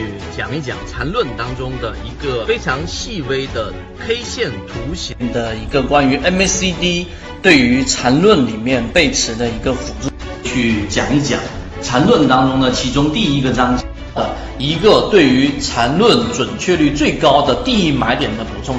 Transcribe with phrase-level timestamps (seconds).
[0.00, 3.72] 去讲一讲缠论当中的一个非常细微的
[4.06, 7.06] K 线图形的一个关于 MACD
[7.42, 10.10] 对于缠论里面背驰的一个辅助，
[10.42, 11.38] 去讲一讲
[11.82, 13.84] 缠论当中的其中第一个章节
[14.14, 18.76] 的一个对于缠论准确率最高的第一买点的补充。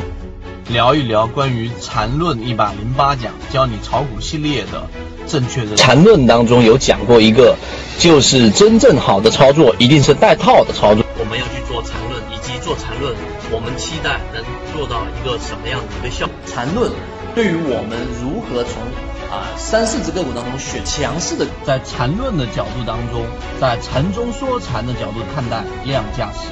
[0.70, 4.88] 聊一聊关于缠论一百零八讲教你炒股系列的
[5.28, 7.56] 正确的缠论当中有讲过一个，
[8.00, 11.04] 就是真正好的操作一定是带套的操作。
[11.32, 13.16] 我们要去做缠论，以及做缠论，
[13.56, 14.44] 我们期待能
[14.76, 16.36] 做到一个什么样的一个效果？
[16.46, 16.92] 缠论
[17.34, 18.84] 对于我们如何从
[19.32, 23.24] 啊三四只个股当中选强势的，在缠论的角度当中，
[23.62, 26.52] 在缠中说禅的角度看待量价时，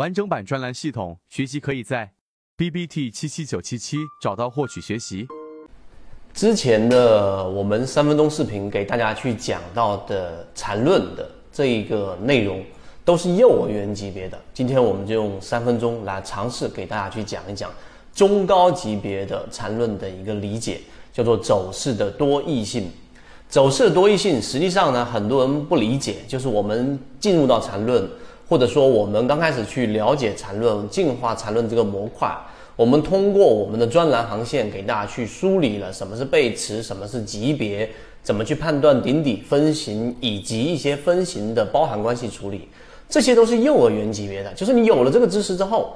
[0.00, 2.10] 完整版专栏系统学习可以在
[2.56, 5.28] B B T 七七九七七找到获取学习。
[6.32, 12.64] 之前的我们三分钟视频给大家去讲到的缠论的这一个内容，
[13.04, 14.40] 都是幼儿园级别的。
[14.54, 17.70] 今天我们就用三分钟来尝试给大家去讲一讲
[18.14, 20.80] 中高级别的缠论的一个理解，
[21.12, 22.90] 叫做走势的多异性。
[23.50, 28.08] 走势的多异性，实际上呢，很多人不理解，就是我们进入到缠论。
[28.50, 32.28] 或者说，我们刚开始去了解缠论、进化缠论这个模块，
[32.74, 37.88] 我们通过我们的专栏航线给大家去梳理了什么是背驰，什么是级别，
[38.24, 42.68] 怎么去判断顶底分型，以及一些分型的包含关系处理，
[43.08, 44.52] 这些都是幼儿园级别的。
[44.54, 45.94] 就是你有了这个知识之后，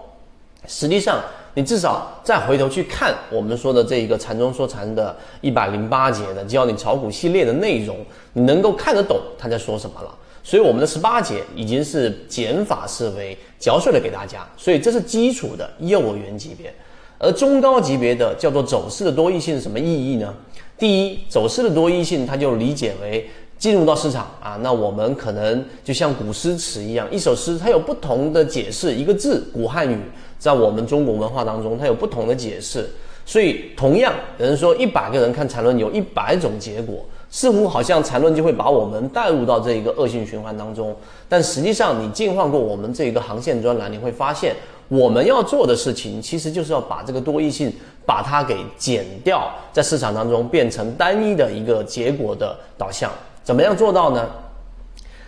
[0.69, 1.21] 实际上
[1.55, 7.97] 你至少再回头去看我们说的这一个禅中说禅的一百零八节的教你炒股系列的内容，
[8.35, 10.15] 你能够看得懂他在说什么了。
[10.47, 16.73] 所以我们的十八节已经是减法思维嚼碎了给大家，所以这是基础的幼儿园级别，
[17.19, 20.35] 而中高级别的叫做走势的多义性是什么意义呢？
[20.77, 29.99] 第一，走势的多义性，它就理解为进入到市场啊，那我们可能就像古诗词一样，一首诗它有不同的解释，一个字古汉语
[30.39, 32.91] 在我们中国文化当中它有不同的解释，
[33.27, 37.05] 所以同样有人说一百个人看缠论有一百种结果。
[37.31, 40.95] 似乎好像缠论就会把我们带入到这一个恶性循环当中，
[41.29, 44.55] 但实际上你进化过我们这一个航线专栏，你会发现
[44.87, 47.73] 我们要做的事情其实就是要把这个多异性
[48.07, 53.11] 把它给减掉，在市场当中变成单一的一个结果的导向。
[53.43, 54.31] 怎么样做到呢？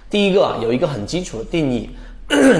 [0.08, 1.90] 第一个啊，有一个很基础的定义，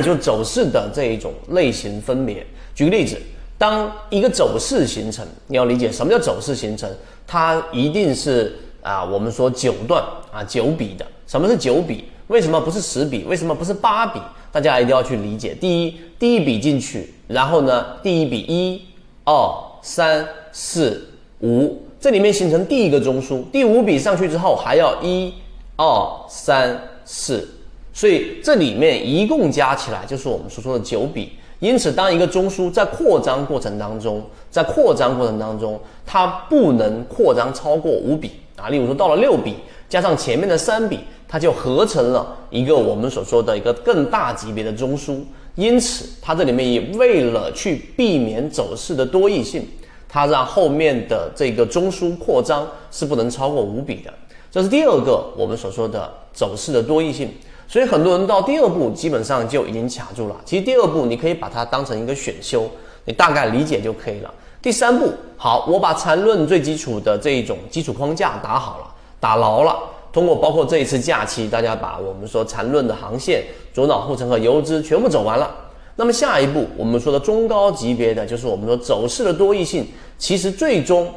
[0.02, 2.44] 就走势的这一种类型分别。
[2.74, 3.16] 举个例子，
[3.58, 6.90] 当一个走势形成，你要理解什么叫走势形成，
[7.26, 8.56] 它一定是。
[8.82, 10.00] 啊，我们说九段
[10.30, 12.04] 啊，九笔的，什么是九笔？
[12.28, 13.24] 为什么不是十笔？
[13.24, 14.20] 为什么不是八笔？
[14.52, 15.56] 大家一定要去理解。
[15.60, 18.80] 第一，第一笔进去，然后呢，第一笔一、
[19.24, 19.34] 二、
[19.82, 21.04] 三、四、
[21.40, 23.42] 五，这里面形成第一个中枢。
[23.50, 25.34] 第五笔上去之后，还要一、
[25.74, 27.44] 二、三、四，
[27.92, 31.32] 所以这里面一共加起来就是我们所说的九笔。
[31.58, 38.32] 因此，当一个中枢在扩张过程当中，在扩张过程当中，它不能扩张超过五笔。
[38.56, 39.54] 啊，例如说到了六笔，
[39.88, 45.18] 加上前面的三笔，它就合成了一个我们所说的一个更大级别的中枢。
[45.54, 49.66] 因此，它这里面也为了去避免走势的多异性，
[50.08, 54.12] 它让后面的这个中枢扩张是不能超过五笔的。
[54.50, 57.30] 这是第二个我们所说的走势的多异性。
[57.68, 60.36] 所以很多人到第二步基本上就已经卡住了。
[60.44, 62.70] 其实第二步你可以把它当成一个选修，
[63.04, 64.32] 你大概理解就可以了。
[64.62, 68.86] 第三步，好，我把缠论最基础的这一种基础框架打好了，
[69.20, 69.76] 打牢了。
[70.12, 75.54] 通过包括这一次假期，大家把我们说缠论的航线、左脑护城和游资全部走完了。
[75.96, 79.86] 那么下一步，我们说的中高级别的，就是我们说走势的多异性。
[80.18, 81.12] 其实最终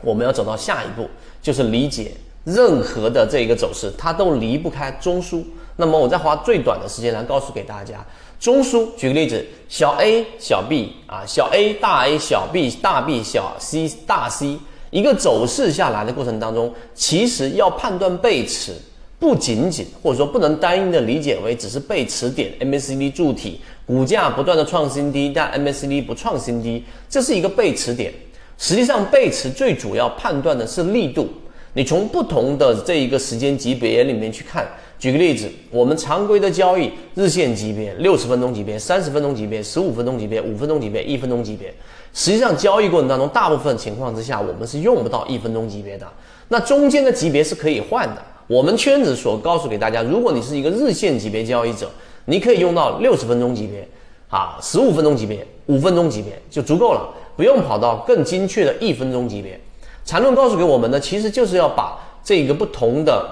[0.00, 1.06] 我们要走到下一步，
[1.42, 2.12] 就是理解
[2.44, 5.42] 任何的这一个走势，它都离不开中枢。
[5.82, 8.06] 那么我再花最短的时间来告诉给大家。
[8.38, 14.56] 中枢，举个例子，小 a 小 b 啊，小 a 大 A 小 b 大 B 小 c 大 C，
[14.90, 18.74] 一个走势下来的过程当中，其实要判断背驰，
[19.18, 28.14] 不仅仅或者说不能单一的理解为只是背驰点 MACD 柱体股价不断的创新低，但 MACD 不创新低，这是一个背驰点。
[28.56, 31.28] 实际上背驰最主要判断的是力度。
[31.74, 34.68] 你从不同的这一个时间级别里面去看，
[35.02, 41.74] 举个例子，我们常规的交易日线级别、六十分钟级别、三十分钟级别、十五分钟级别、五分钟级别、一分钟级别。
[42.14, 46.06] 实际上，交易过程当中，大部分情况之下，我们是用不到一分钟级别的。
[46.50, 48.22] 那中间的级别是可以换的。
[48.46, 51.90] 我们圈子所告诉给大家，如果你是一个日线级别交易者，
[52.26, 53.84] 你可以用到六十分钟级别，
[54.28, 59.58] 啊，十五分钟级别、五分钟级别就足够了，不用跑到更精确的一分钟级别。
[60.04, 63.28] 缠论告诉给我们的，其实就是要把这个不同的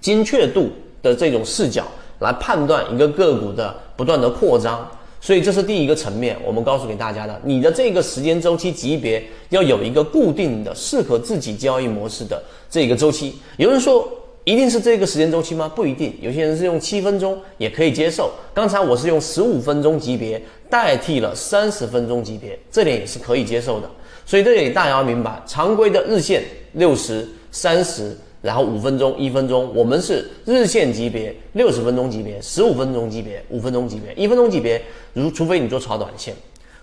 [0.00, 0.68] 精确度
[1.08, 1.84] 的这种视角
[2.18, 4.86] 来判断一个个股的不断的扩张。
[5.18, 13.34] 所以这是第一个层面，我们告诉给大家的，你的这个时间周期级别要有一个固定的适合自己交易模式的这个周期。
[13.56, 14.08] 有人说
[14.44, 15.68] 一定是这个时间周期吗？
[15.74, 18.30] 不一定，有些人是用七分钟也可以接受。
[18.54, 23.90] 刚才我是用十五分钟级别代替了三十分钟级别，这点也是可以接受的。
[24.24, 26.44] 所以这里大家要明白，常规的日线
[26.74, 28.16] 六十、三十。
[28.46, 34.80] 然后五分钟、一分钟，我们是日线级别、六十分钟级别、十五分钟级别、五分钟级别、一分钟级别，
[35.12, 36.32] 如除非你做超短线，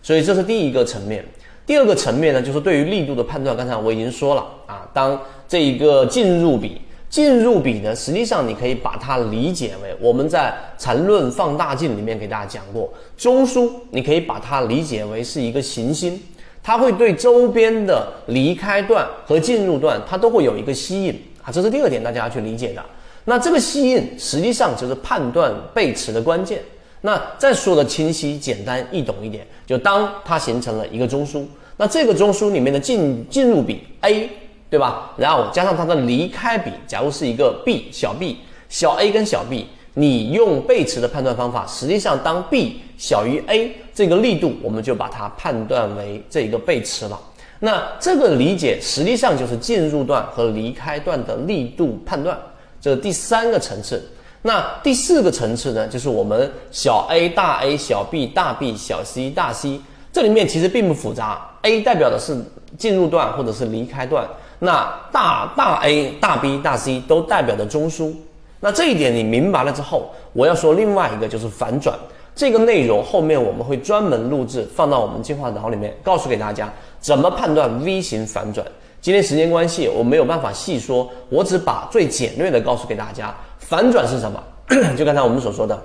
[0.02, 1.24] 所以这是第一个层面。
[1.66, 3.56] 第二个层面呢，就是对于力度的判断。
[3.56, 5.18] 刚才我已经说了啊，当
[5.48, 16.22] 这一个进入比，进入比呢，实际上你可以把它理解为我们在缠论放大镜里面给大家讲过，中枢你可以把它理解为是一个行星，
[16.64, 21.22] 它会对周边的离开段和进入段，它都会有一个吸引。
[21.44, 22.82] 啊，这是第二点，大家要去理解的。
[23.26, 26.62] 那这个吸引实际上就是判断背驰的关键。
[27.02, 31.44] 那再说的清晰、简单易懂一点，就当它形成了一个中枢，
[31.76, 34.30] 那这个中枢里面的进进入比 A，
[34.70, 35.12] 对吧？
[35.18, 38.38] 然后加上它的离开比，假如是一个 B 小 B
[38.70, 47.20] 小 A 跟小 B，你用背驰的判断方法，实际上当 B 小于 A 这个力度，我们就把它判断为这一个背驰了。
[47.60, 52.38] 那这个理解实际上就是进入段和离开段的力度判断，
[52.82, 54.04] 这是第三个层次。
[54.42, 59.80] 那第四个层次呢，就是我们小 a 大 A 小 b 大 B 小 c 大 C，
[60.12, 61.50] 这里面其实并不复杂。
[61.62, 62.38] A 代表的是
[62.78, 64.28] 进入段或者是离开段，
[64.60, 68.14] 那大大 A 大 B 大 C 都代表的中枢。
[68.60, 71.98] 那这一点你明白了之后，我要说另外一个就是反转。
[72.36, 78.66] 这个内容后面我们会专门录制放到我们进化脑里面，告诉给大家怎么判断 V 型反转。
[79.02, 83.36] 今天时间关系，我没有办法细说，我只把最简略的告诉给大家。
[83.60, 84.42] 反转是什么？
[84.98, 85.80] 就刚才我们所说的，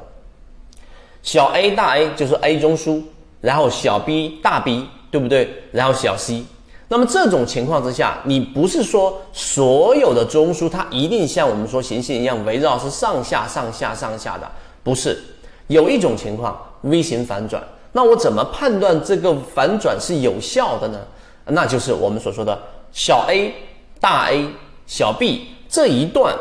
[1.23, 3.03] 小 a 大 A 就是 A 中枢，
[3.41, 5.53] 然后小 b 大 B，对不对？
[5.73, 6.43] 然后小 c。
[6.89, 14.51] 那么这种情况之下，你不是说所有的中枢它一定像我们说行星一样围绕是上下上下上下的，
[14.83, 15.23] 不是。
[15.69, 17.63] 有一种情况 V 型反转，
[17.93, 20.99] 那我怎么判断这个反转是有效的呢？
[21.47, 22.59] 那就是我们所说的
[22.93, 23.55] 小 a
[24.01, 24.47] 大 A
[24.87, 26.35] 小 b 这一段，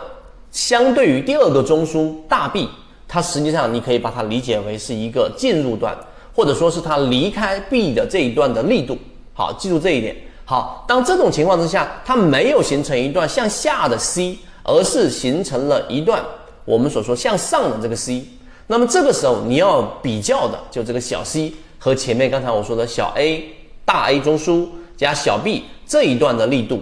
[0.52, 2.70] 相对于第二个中枢大 B，
[3.08, 5.98] 它实际上你可以把它理解为是一个进入段，
[6.36, 8.98] 或者说是它离开 B 的这一段的力度。
[9.34, 10.16] 好，记住这一点。
[10.46, 16.24] 好，当这种情况之下，它没有形成一段向下的 C，而是形成了一段
[16.64, 18.26] 我们所说向上的这个 C。
[18.70, 23.42] 那么这个时候你要比较的就这个小 c 和前面刚才我说的小 a
[23.86, 26.82] 大 A 中枢加小 b 这一段的力度，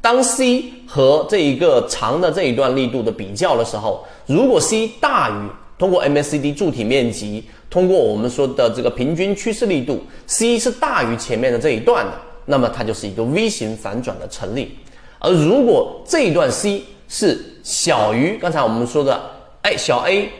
[0.00, 5.34] 当 c 和这一个长的这一段力度的比较的时候，如果 c 大于
[5.78, 12.12] 通过 MACD 柱体面积，通过我们说的这个平均趋势力度，c 是大于前面的这一段的，
[12.46, 14.78] 那么它就是一个 V 型反转的成立。
[15.18, 19.20] 而如果这一段 c 是小于刚才我们说的，
[19.60, 20.30] 哎小 a。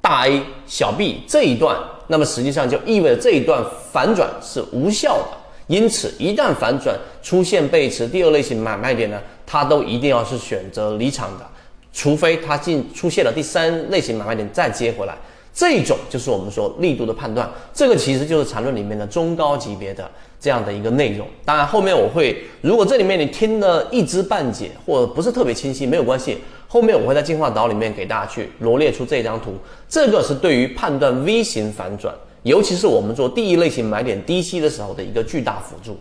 [0.00, 1.76] 大 A 小 B 这一段，
[2.08, 5.36] 那么实际上就意味着这一段反转是无效的。
[5.66, 11.46] 因此，一旦反转出现背驰，第二类型买卖点呢，它都一定要是选择离场的，
[11.92, 15.14] 除非它进出现了第三类型买卖点再接回来。
[15.52, 20.08] 这种就是我们说力度的判断，这个其实就是缠论里面的中高级别的
[20.40, 21.26] 这样的一个内容。
[21.44, 26.38] 当然，后面我会，如果这里面你听了一知半解或者不是特别清晰，没有关系。
[26.68, 29.54] 后面我会在进化岛里面给大家去罗列出这张图，
[29.88, 32.14] 这个是对于判断 V 型反转，
[32.44, 35.98] 尤其是我们做第一类型买点低吸的时候的一个巨大辅助。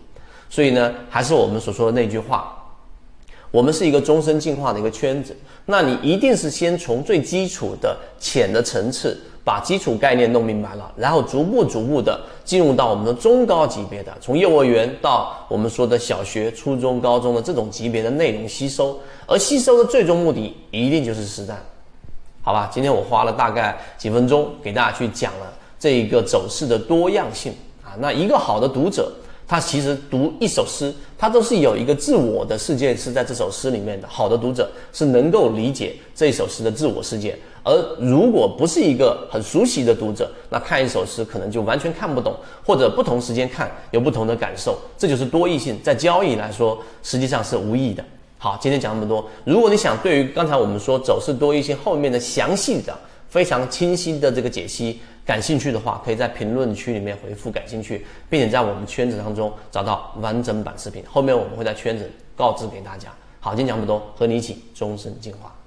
[0.48, 2.56] 所以呢，还是我们所说的那句话，
[3.50, 9.20] 我们是一个终身进化的一个圈子，那你一定是先从最基础的浅的层次。
[9.50, 21.58] 把基础概念弄明白了，然后逐步逐步的进入到我们的中高级别的，从幼儿园到我们说的小学、初中、高中的这种级别的内容吸收，而吸收的最终目的一定就是实战，
[22.44, 22.70] 好吧？
[22.72, 27.51] 今天我花了大概几分钟给大家去讲了这一个走势的多样性
[27.84, 29.12] 啊，那一个好的读者。
[29.48, 34.08] 他其实读一首诗，他都是有一个自我的世界是在这首诗里面的。
[34.08, 42.36] 好的读者是能够理解这首诗的自我世界，而如果不是一个很熟悉的读者，那看一首诗可能就完全看不懂，
[42.66, 44.78] 或者不同时间看有不同的感受。
[44.98, 48.04] 这就是多义性，在交易来说实际上是无意的。
[48.38, 52.98] 好，今天讲那么多，如果你想对于刚才我们说走势多义性后面的详细的、
[53.28, 55.00] 非常清晰的这个解析。
[55.25, 61.04] 感兴趣的话，可以在评论区里面回复“感兴趣”，并且在我们圈子当中找到完整版视频。
[61.08, 63.10] 后面我们会在圈子告知给大家。
[63.39, 65.59] 好，今天讲这么多，和你一起终身进化。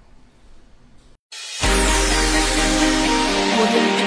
[3.63, 4.02] Audio